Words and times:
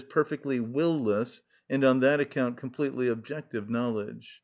_,perfectly 0.09 0.59
will‐less, 0.59 1.43
and 1.69 1.83
on 1.83 1.99
that 1.99 2.19
account 2.19 2.57
completely 2.57 3.07
objective 3.07 3.69
knowledge. 3.69 4.39